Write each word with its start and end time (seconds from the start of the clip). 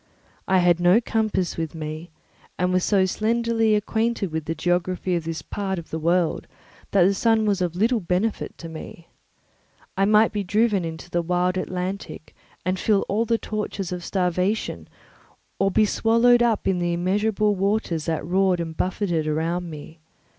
I 0.47 0.57
had 0.57 0.79
no 0.79 0.99
compass 0.99 1.57
with 1.57 1.75
me 1.75 2.09
and 2.57 2.73
was 2.73 2.83
so 2.83 3.05
slenderly 3.05 3.75
acquainted 3.75 4.31
with 4.31 4.45
the 4.45 4.55
geography 4.55 5.13
of 5.15 5.25
this 5.25 5.43
part 5.43 5.77
of 5.77 5.91
the 5.91 5.99
world 5.99 6.47
that 6.89 7.03
the 7.03 7.13
sun 7.13 7.45
was 7.45 7.61
of 7.61 7.75
little 7.75 7.99
benefit 7.99 8.57
to 8.57 8.67
me. 8.67 9.09
I 9.95 10.05
might 10.05 10.31
be 10.31 10.43
driven 10.43 10.83
into 10.83 11.11
the 11.11 11.21
wide 11.21 11.55
Atlantic 11.55 12.33
and 12.65 12.79
feel 12.79 13.01
all 13.07 13.25
the 13.25 13.37
tortures 13.37 13.91
of 13.91 14.03
starvation 14.03 14.87
or 15.59 15.69
be 15.69 15.85
swallowed 15.85 16.41
up 16.41 16.67
in 16.67 16.79
the 16.79 16.93
immeasurable 16.93 17.53
waters 17.55 18.05
that 18.05 18.25
roared 18.25 18.59
and 18.59 18.75
buffeted 18.75 19.27
around 19.27 19.69
me. 19.69 19.99